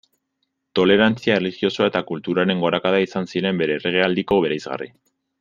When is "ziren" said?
3.35-3.61